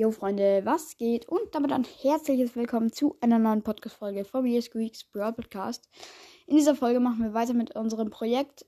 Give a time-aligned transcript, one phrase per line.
[0.00, 1.28] Jo Freunde, was geht?
[1.28, 5.88] Und damit ein herzliches Willkommen zu einer neuen Podcast-Folge von mir, Squeaks Brawl Podcast.
[6.46, 8.64] In dieser Folge machen wir weiter mit unserem Projekt.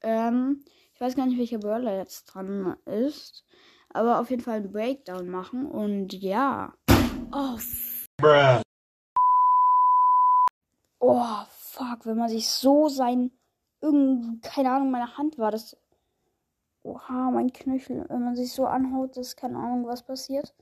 [0.00, 0.64] Ähm,
[0.94, 3.44] ich weiß gar nicht, welcher Brawler jetzt dran ist.
[3.90, 5.70] Aber auf jeden Fall einen Breakdown machen.
[5.70, 6.72] Und ja.
[7.32, 7.58] Oh,
[8.16, 8.62] Bruh.
[11.00, 13.30] oh fuck, wenn man sich so sein.
[13.82, 15.76] Irgendwie, keine Ahnung, meine Hand war das.
[16.84, 18.04] Oha, mein Knöchel.
[18.08, 20.54] Wenn man sich so anhaut, ist keine Ahnung, was passiert.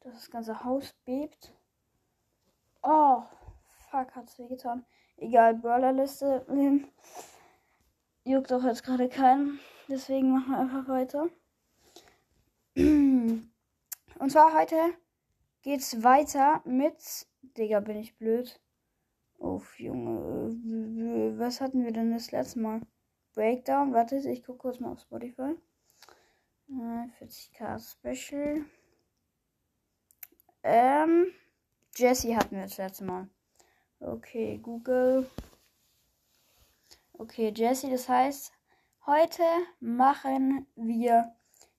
[0.00, 1.52] Dass das ganze Haus bebt.
[2.82, 3.22] Oh,
[3.90, 4.84] fuck, hat's weh getan.
[5.16, 6.44] Egal, Brawlerliste.
[6.48, 6.88] hm,
[8.24, 9.60] Juckt auch jetzt gerade keinen.
[9.88, 11.28] Deswegen machen wir einfach weiter.
[12.76, 14.76] Und zwar heute
[15.62, 17.26] geht's weiter mit.
[17.56, 18.60] Digga, bin ich blöd.
[19.38, 20.50] Uff, Junge.
[21.38, 22.80] Was hatten wir denn das letzte Mal?
[23.36, 23.92] Breakdown.
[23.92, 25.54] Warte, ich gucke kurz mal auf Spotify.
[26.68, 28.64] Äh, 40k Special.
[30.64, 31.26] Ähm.
[31.94, 33.28] Jesse hatten wir das letzte Mal.
[34.00, 35.30] Okay, Google.
[37.14, 38.52] Okay, Jesse, das heißt,
[39.06, 39.42] heute
[39.80, 41.34] machen wir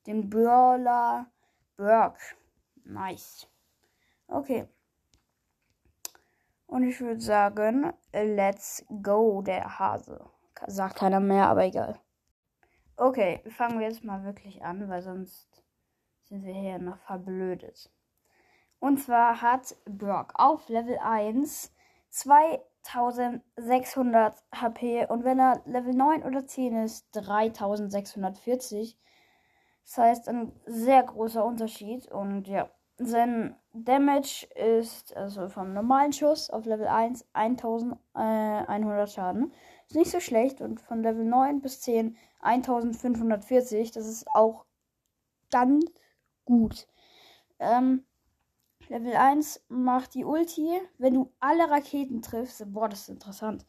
[0.07, 1.29] den Brawler
[1.75, 2.35] Burke.
[2.83, 3.47] Nice.
[4.27, 4.67] Okay.
[6.65, 10.36] Und ich würde sagen, let's go, der Hase.
[10.67, 11.99] Sagt keiner mehr, aber egal.
[12.95, 15.63] Okay, fangen wir jetzt mal wirklich an, weil sonst
[16.23, 17.91] sind wir hier noch verblödet.
[18.79, 21.73] Und zwar hat Brock auf Level 1
[22.09, 28.99] 2600 HP und wenn er Level 9 oder 10 ist, 3640.
[29.83, 32.11] Das heißt, ein sehr großer Unterschied.
[32.11, 39.53] Und ja, sein Damage ist also vom normalen Schuss auf Level 1 1100 Schaden.
[39.87, 40.61] Ist nicht so schlecht.
[40.61, 43.91] Und von Level 9 bis 10 1540.
[43.91, 44.65] Das ist auch
[45.49, 45.85] ganz
[46.45, 46.87] gut.
[47.59, 48.05] Ähm,
[48.89, 52.63] Level 1 macht die Ulti, wenn du alle Raketen triffst.
[52.73, 53.65] Boah, das ist interessant.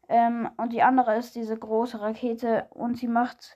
[0.10, 3.56] Ähm, und die andere ist diese große Rakete und sie macht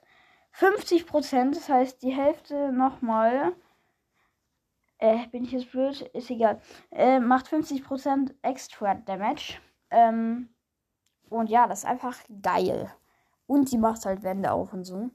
[0.54, 3.52] 50%, das heißt die Hälfte nochmal.
[4.98, 6.00] Äh, bin ich jetzt blöd?
[6.14, 6.60] Ist egal.
[6.90, 9.58] Äh, macht 50% extra Damage.
[9.90, 10.48] Ähm,
[11.30, 12.90] und ja, das ist einfach geil.
[13.46, 15.10] Und sie macht halt Wände auf und so.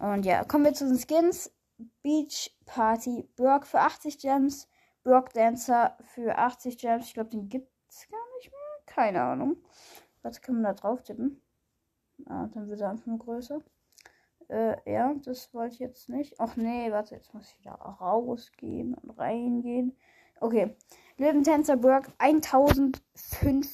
[0.00, 1.52] Und ja, kommen wir zu den Skins.
[2.02, 4.68] Beach Party Brock für 80 Gems.
[5.02, 7.06] Brock Dancer für 80 Gems.
[7.06, 8.60] Ich glaube, den gibt es gar nicht mehr.
[8.86, 9.56] Keine Ahnung.
[10.22, 11.40] Was kann man da drauf tippen?
[12.26, 13.60] Ah, dann wird er einfach nur größer.
[14.48, 16.40] Äh, ja, das wollte ich jetzt nicht.
[16.40, 19.96] Ach nee, warte, jetzt muss ich wieder rausgehen und reingehen.
[20.40, 20.76] Okay.
[21.18, 23.00] Löwentänzer Brock 1500,
[23.42, 23.66] äh, ein-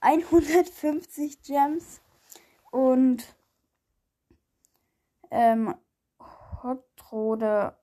[0.00, 2.00] 150 Gems.
[2.70, 3.36] Und
[5.30, 5.74] ähm,
[6.62, 7.76] Hot Roder,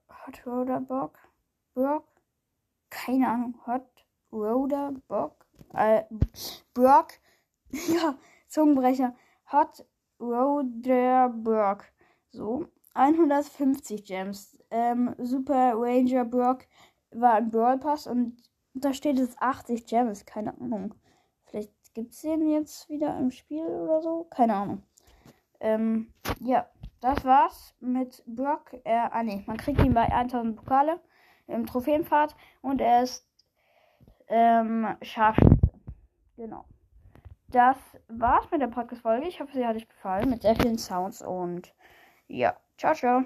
[0.81, 1.17] Bock,
[1.73, 2.07] Brock,
[2.89, 3.87] keine Ahnung, Hot
[4.31, 6.03] Roder Bock, Äh,
[6.73, 7.13] Brock.
[7.71, 8.17] ja,
[8.47, 9.15] Zungenbrecher.
[9.51, 9.85] Hot
[10.19, 11.85] Roder Brock.
[12.29, 12.67] So.
[12.93, 14.57] 150 Gems.
[14.71, 16.65] Ähm, Super Ranger Brock
[17.11, 18.41] war ein Brawl Pass und
[18.83, 20.25] da steht es 80 Gems.
[20.25, 20.93] Keine Ahnung.
[21.45, 24.25] Vielleicht gibt es den jetzt wieder im Spiel oder so.
[24.29, 24.83] Keine Ahnung.
[25.59, 26.67] Ähm, ja,
[27.01, 28.75] das war's mit Brock.
[28.83, 30.99] Er, ah nee, man kriegt ihn bei 1000 Pokale
[31.47, 33.27] im Trophäenpfad und er ist
[34.27, 35.57] ähm, Scharfschütze.
[36.35, 36.65] Genau.
[37.49, 37.77] Das
[38.09, 39.27] war's mit der Podcast-Folge.
[39.27, 41.73] Ich hoffe, sie hat euch gefallen mit sehr vielen Sounds und
[42.27, 43.23] ja, ciao, ciao.